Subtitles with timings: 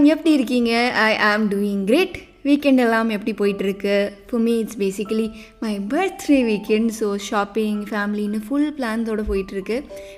[0.00, 0.72] Everyone எப்படி இருக்கீங்க?
[1.06, 2.14] ஐ ஆம் டூயிங் கிரேட்
[2.48, 3.96] வீக்கெண்ட் எல்லாம் எப்படி போயிட்டுருக்கு?
[4.28, 5.26] ஃபுமி it's basically
[5.62, 9.76] my birthday weekend so shopping ஃபேமிலின்னு full பிளான்ஸோடு போயிட்டுருக்கு.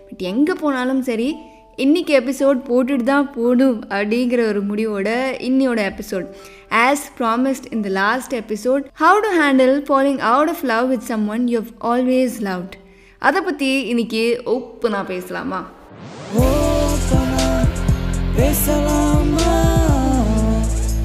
[0.08, 1.28] பட் எங்கே போனாலும் சரி
[1.84, 5.08] இன்றைக்கி எபிசோட் போட்டுட்டு தான் போகணும் அப்படிங்கிற ஒரு முடிவோட
[5.48, 6.28] இன்னியோட episode
[6.84, 11.06] as promised in the last episode how to handle falling out of love with
[11.36, 12.76] someone you have always loved
[13.30, 14.24] அதை பற்றி இன்னைக்கு
[14.54, 15.62] ஓப்பனாக பேசலாமா?
[18.36, 19.51] பேசலாமா?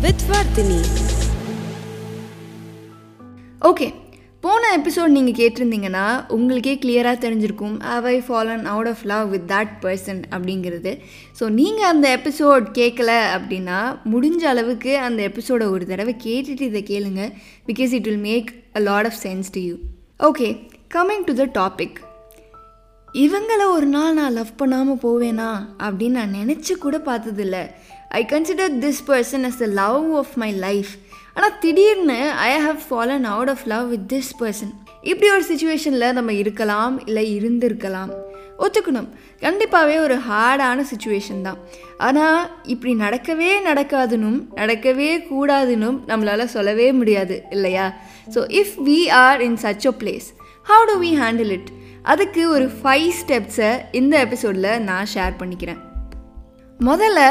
[0.08, 0.80] வித் வர்தினி.
[3.62, 3.94] ஓகே
[4.42, 9.68] போன எபிசோட் நீங்கள் கேட்டிருந்தீங்கன்னா உங்களுக்கே கிளியராக தெரிஞ்சிருக்கும் how I fallen out of love with that
[9.82, 11.00] person அப்படிங்கிறது.
[11.40, 17.34] ஸோ நீங்கள் அந்த எபிசோட் கேட்கல அப்படின்னா முடிஞ்ச அளவுக்கு அந்த எபிசோடை ஒரு தடவை கேட்டுட்டு இதை கேளுங்க
[17.68, 19.76] because it will make a lot of sense to you
[20.20, 21.96] okay coming to the topic
[23.14, 25.52] இவங்கள ஒரு நாள் நான் லவ் பண்ணாமல் போவேனா?
[25.80, 27.72] அப்படின்னு நான் நினச்சி கூட பார்த்ததில்ல.
[28.12, 30.92] I consider this person as the love of my life
[31.34, 36.34] ஆனால் திடீர்னு I have fallen out of love with this person இப்படி ஒரு சுச்சுவேஷனில் நம்ம
[36.34, 38.12] இருக்கலாம் இல்லை இருந்திருக்கலாம்.
[38.60, 39.10] ஒத்துக்கணும்.
[39.42, 41.58] கண்டிப்பாகவே ஒரு ஹார்டான சுச்சுவேஷன் தான்.
[41.98, 47.94] ஆனால் இப்படி நடக்கவே நடக்காதுனும் நடக்கவே கூடாதுன்னும் நம்மளால் சொல்லவே முடியாது இல்லையா?
[48.36, 50.28] So if we are in such a place
[50.68, 51.70] how do we handle it
[52.04, 55.80] அதுக்கு ஒரு ஃபைவ் ஸ்டெப்ஸை இந்த எபிசோடில் நான் ஷேர் பண்ணிக்கிறேன்.
[56.80, 57.22] முதல்ல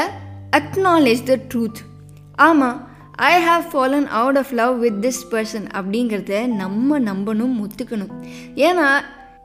[0.51, 1.79] அக்னாலேஜ் த ட்ரூத்
[2.35, 8.13] ஆமாம் I have fallen out of love with this person அப்படிங்கிறத நம்ம நம்பணும் ஒத்துக்கணும்.
[8.55, 9.01] ஏன்னா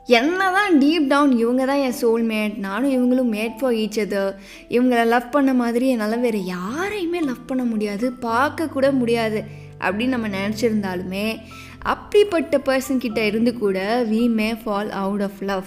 [0.06, 4.34] என்ன தான் டீப் டவுன் இவங்க தான் என் சோல்மேட் நானும் இவங்களும் மேட் ஃபார் ஈச் அதர்
[4.68, 9.42] இவங்களை லவ் பண்ண மாதிரி என்னால் வேறு யாரையுமே லவ் பண்ண முடியாது பார்க்கக்கூட முடியாது
[9.80, 11.36] அப்படின்னு நம்ம நினச்சிருந்தாலுமே
[11.82, 15.64] அப்படிப்பட்ட பர்சன் கிட்ட இருந்து கூட we may fall out of love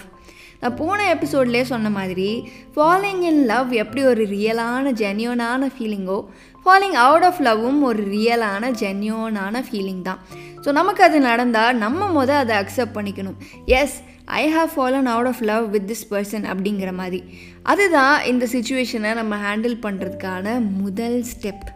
[0.60, 2.28] நான் போன எபிசோட்லேயே சொன்ன மாதிரி
[2.74, 6.18] ஃபாலோயிங் இன் லவ் எப்படி ஒரு ரியலான ஜென்யூனான ஃபீலிங்கோ
[6.64, 10.20] ஃபாலோயிங் அவுட் ஆஃப் லவ்வும் ஒரு ரியலான ஜென்யூனான ஃபீலிங் தான்.
[10.64, 13.38] ஸோ நமக்கு அது நடந்தால் நம்ம முத அதை அக்செப்ட் பண்ணிக்கணும்.
[13.80, 17.20] Yes I have fallen out of love with this person அப்படிங்கிற மாதிரி.
[17.62, 21.66] அதுதான் இந்த சுச்சுவேஷனை நம்ம ஹேண்டில் பண்ணுறதுக்கான முதல் ஸ்டெப்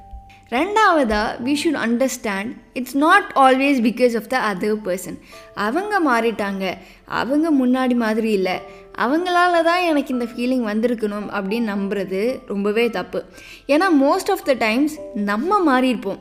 [0.51, 5.19] ரெண்டாவதாக we should understand it's not always because of the other person
[5.55, 6.65] அவங்க மாறிட்டாங்க.
[7.07, 8.57] அவங்க முன்னாடி மாதிரி இல்லை.
[8.99, 13.25] அவங்களால தான் எனக்கு இந்த ஃபீலிங் வந்திருக்கணும் அப்படின்னு நம்புறது ரொம்பவே தப்பு.
[13.67, 16.21] ஏன்னா மோஸ்ட் ஆஃப் த டைம்ஸ் நம்ம மாறியிருப்போம்.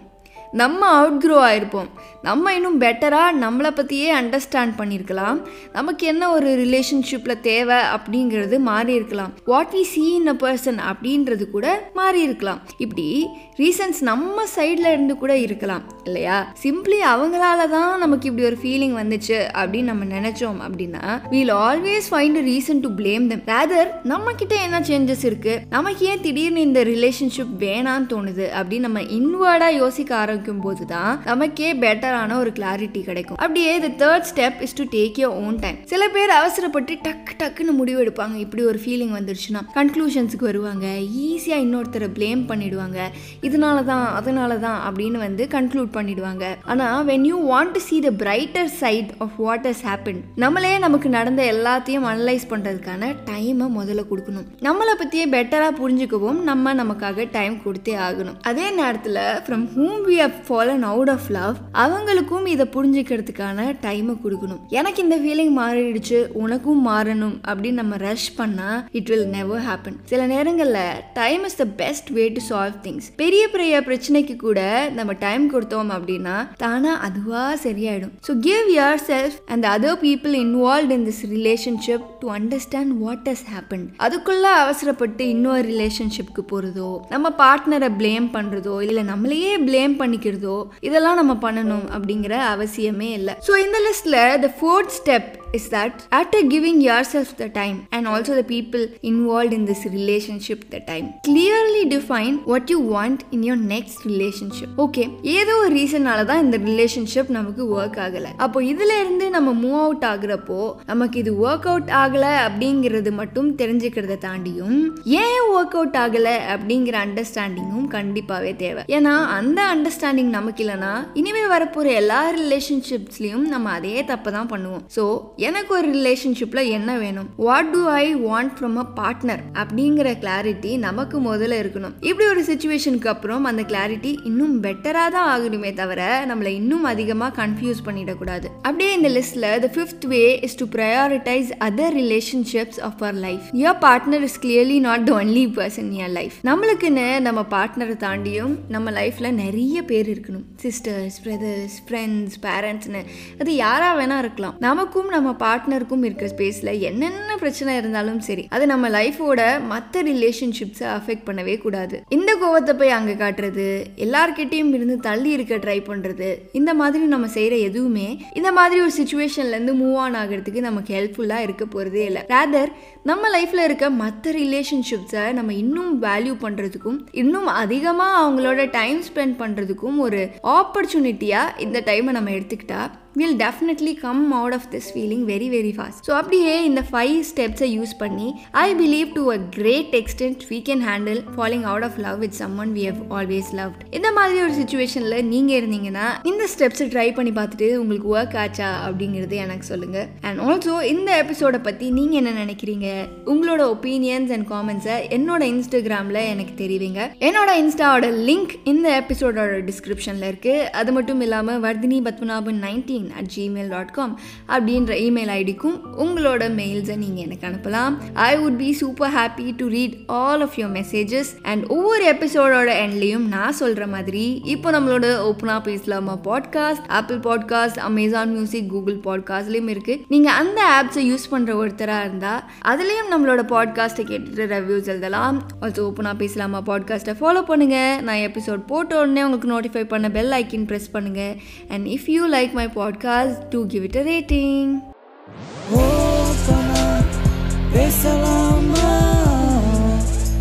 [0.52, 1.90] நம்ம அவுட் க்ரோ ஆகிருப்போம்
[2.22, 5.42] நம்ம இன்னும் பெட்டராக நம்மளை பற்றியே அண்டர்ஸ்டாண்ட் பண்ணியிருக்கலாம்
[5.74, 9.34] நமக்கு என்ன ஒரு ரிலேஷன்ஷிப்பில் தேவை அப்படிங்கிறது மாறி இருக்கலாம்.
[9.46, 12.62] What we see in a person அப்படின்றது கூட மாறி இருக்கலாம்.
[12.78, 13.28] இப்படி
[13.58, 16.54] ரீசன்ஸ் நம்ம சைடில் இருந்து கூட இருக்கலாம் இல்லையா?
[16.64, 22.42] சிம்பிளி அவங்களால தான் நமக்கு இப்படி ஒரு ஃபீலிங் வந்துச்சு அப்படின்னு நம்ம நினச்சோம் அப்படின்னா we'll always find
[22.50, 25.62] reason to blame them rather நம்ம கிட்ட என்ன சேஞ்சஸ் இருக்கு?
[25.70, 31.70] நமக்கு ஏன் திடீர்னு இந்த ரிலேஷன்ஷிப் வேணான்னு தோணுது அப்படின்னு நம்ம இன்வர்டாக யோசிக்க ஆரம்பிக்கும் போது தான் நமக்கே
[31.84, 33.40] பெட்டரான ஒரு கிளாரிட்டி கிடைக்கும்.
[33.44, 37.74] அப்படியே இது third step is to take your own time சில பேர் அவசரப்பட்டு டக்கு டக்குன்னு
[37.80, 38.36] முடிவு எடுப்பாங்க.
[38.46, 40.88] இப்படி ஒரு ஃபீலிங் வந்துருச்சுன்னா கன்க்ளூஷன்ஸுக்கு வருவாங்க.
[41.26, 43.00] ஈஸியாக இன்னொருத்தரை ப்ளேம் பண்ணிடுவாங்க.
[43.48, 46.46] இதனால தான் அதனால தான் அப்படின்னு வந்து கன்க்ளூட் பண்ணிடுவாங்க.
[46.74, 51.10] ஆனால் when you want to see the brighter side of what has happen நம்மளே நமக்கு
[51.18, 54.48] நடந்த எல்லாத்தையும் அனலைஸ் பண்ணுறதுக்கான டைமை முதல்ல கொடுக்கணும்.
[54.70, 58.40] நம்மளை பற்றியே பெட்டராக புரிஞ்சுக்கவும் நம்ம நமக்காக டைம் கொடுத்தே ஆகணும்.
[58.50, 64.60] அதே நேரத்தில் from whom we have fallen out of love அவங்களுக்கும் இதை புரிஞ்சுக்கிறதுக்கான டைமை கொடுக்கணும்.
[64.80, 70.26] எனக்கு இந்த ஃபீலிங் மாறிடுச்சு உனக்கும் மாறணும் அப்படின்னு நம்ம ரஷ் பண்ணால் இட் வில் நெவர் ஹேப்பன் சில
[70.34, 70.82] நேரங்களில்
[71.20, 74.60] time is the best way to solve things பெரிய பெரிய பிரச்சனைக்கு கூட
[74.98, 78.14] நம்ம டைம் கொடுத்தோம் அப்படின்னா தானா அதுவா சரியாயிடும்.
[78.28, 78.70] So give
[79.10, 85.26] yourself and other people involve in this relationship to understand what has happen அதுக்குள்ள அவசரப்பட்டு
[85.36, 90.58] இன்னொரு ரிலேஷன்ஷிப்க்கு போகிறதோ நம்ம பார்ட்னரை ப்ளேம் பண்ணுறதோ இல்லை நம்மளையே பிளேம் பண்ணி பண்ணிக்கிறதோ
[90.88, 93.34] இதெல்லாம் நம்ம பண்ணணும் அப்படிங்கிற அவசியமே இல்லை.
[93.48, 98.32] ஸோ இந்த லிஸ்ட்டில் the fourth step is that after giving yourself the time and also
[98.40, 103.60] the people involved in this relationship the time clearly define what you want in your
[103.74, 104.70] next relationship.
[104.86, 105.08] Okay
[105.38, 108.28] ஏதோ ஒரு ரீசனால தான் இந்த relationship நமக்கு work ஆகல.
[108.46, 110.60] அப்போ இதுல இருந்து நம்ம மூவ் அவுட் ஆகுறப்போ
[110.92, 114.78] நமக்கு இது ஒர்க் அவுட் ஆகல அப்படிங்கிறது மட்டும் தெரிஞ்சுக்கிறத தாண்டியும்
[115.24, 118.84] ஏன் ஒர்க் அவுட் ஆகல அப்படிங்கிற அண்டர்ஸ்டாண்டிங்கும் கண்டிப்பாவே தேவை.
[118.98, 124.86] ஏன்னா அந்த அண்டர்ஸ்டாண்டிங் நமக்கு இல்லைன்னா இனிமேல் வரப்போற எல்லா ரிலேஷன்ஷிப்ஸ்லயும் நம்ம அதே தப்பு தான் பண்ணுவோம்.
[124.98, 125.04] ஸோ
[125.48, 127.28] எனக்கு ஒரு ரிலேஷன்ஷிப்பில் என்ன வேணும்?
[127.38, 131.94] What do I want from a partner அப்படிங்கிற கிளாரிட்டி நமக்கு முதல்ல இருக்கணும்.
[132.00, 137.84] இப்படி ஒரு சுச்சுவேஷனுக்கு அப்புறம் அந்த கிளாரிட்டி இன்னும் பெட்டராக தான் ஆகணுமே தவிர நம்மளை இன்னும் அதிகமாக கன்ஃபியூஸ்
[137.86, 138.48] பண்ணிடக்கூடாது.
[138.62, 143.80] அப்படியே இந்த லிஸ்ட்டில் the fifth way is to prioritise other relationships of our life your
[143.86, 149.32] partner is clearly not the only person your life நம்மளுக்குன்னு நம்ம பார்ட்னரை தாண்டியும் நம்ம லைஃப்பில்
[149.44, 150.46] நிறைய பேர் இருக்கணும்.
[150.62, 153.04] சிஸ்டர்ஸ் பிரதர்ஸ் ஃப்ரெண்ட்ஸ் பேரண்ட்ஸ்னு
[153.40, 154.56] அது யாராக வேணா இருக்கலாம்.
[154.60, 159.42] நமக்கும் நம்ம நம்ம பார்ட்னருக்கும் இருக்கிற ஸ்பேஸில் என்னென்ன பிரச்சனை இருந்தாலும் சரி அது நம்ம லைஃபோட
[159.72, 161.96] மற்ற ரிலேஷன்ஷிப்ஸை அஃபெக்ட் பண்ணவே கூடாது.
[162.10, 163.66] இந்த கோவத்தை போய் அங்கே காட்டுறது
[164.06, 166.30] எல்லார்கிட்டையும் இருந்து தள்ளி இருக்க ட்ரை பண்ணுறது
[166.60, 171.66] இந்த மாதிரி நம்ம செய்கிற எதுவுமே இந்த மாதிரி ஒரு சுச்சுவேஷன்லேருந்து மூவ் ஆன் ஆகிறதுக்கு நமக்கு ஹெல்ப்ஃபுல்லாக இருக்க
[171.66, 172.24] போகிறதே இல்லை.
[172.34, 172.72] ரேதர்
[173.04, 180.00] நம்ம லைஃப்பில் இருக்க மற்ற ரிலேஷன்ஷிப்ஸை நம்ம இன்னும் வேல்யூ பண்ணுறதுக்கும் இன்னும் அதிகமாக அவங்களோட டைம் ஸ்பெண்ட் பண்ணுறதுக்கும்
[180.08, 180.22] ஒரு
[180.58, 182.82] ஆப்பர்ச்சுனிட்டியாக இந்த டைமை நம்ம எடுத்துக்கிட்டா
[183.16, 187.70] will definitely come out of this feeling very very fast so அப்படியே இந்த ஃபைவ் ஸ்டெப்ஸை
[187.78, 192.20] யூஸ் பண்ணி I believe to a great extent we can handle falling out of love
[192.20, 197.14] with someone we have always loved இந்த மாதிரி ஒரு சுச்சுவேஷனில் நீங்கள் இருந்தீங்கன்னா இந்த ஸ்டெப்ஸை ட்ரை
[197.14, 202.46] பண்ணி பார்த்துட்டு உங்களுக்கு ஒர்க் ஆச்சா அப்படிங்கிறது எனக்கு சொல்லுங்கள் அண்ட் ஆல்சோ இந்த எபிசோடை பற்றி நீங்கள் என்ன
[202.46, 202.88] நினைக்கிறீங்க?
[203.26, 207.02] உங்களோட ஒப்பீனியன்ஸ் அண்ட் காமெண்ட்ஸை என்னோட இன்ஸ்டாகிராமில் எனக்கு தெரிவிங்க.
[207.20, 213.70] என்னோட இன்ஸ்டாவோட லிங்க் இந்த எபிசோடோட டிஸ்கிரிப்ஷனில் இருக்குது அது மட்டும் இல்லாமல் Vardhini Padmanabhan nineteen at Gmail
[213.70, 217.94] dot com அப்படின்ற இமெயில் ஐடிக்கும் உங்களோட மெயில்ஸை நீங்கள் எனக்கு அனுப்பலாம்.
[218.14, 223.28] I would be super happy to read all of your messages and ஒவ்வொரு எபிசோடோட எண்ட்லேயும்
[223.28, 230.02] நான் சொல்கிற மாதிரி இப்போ நம்மளோட ஓப்பனாக பேசலாமா podcast Apple podcast Amazon music Google பாட்காஸ்ட்லேயும் இருக்குது
[230.08, 235.38] நீங்கள் அந்த ஆப்ஸை யூஸ் பண்ணுற ஒருத்தராக இருந்தால் அதுலேயும் நம்மளோட பாட்காஸ்ட்டை கேட்டுட்டு ரிவ்யூஸ் எழுதலாம்.
[235.62, 240.68] ஆல்சோ ஓப்பனாக பேசலாமா பாட்காஸ்ட்டை ஃபாலோ பண்ணுங்கள் நான் எபிசோட் போட்ட உடனே உங்களுக்கு நோட்டிஃபை பண்ண பெல் ஐக்கின்
[240.70, 241.36] ப்ரெஸ் பண்ணுங்கள்
[241.70, 244.82] and if you like my pod podcast, do give it a rating.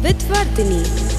[0.02, 1.17] With Vardini.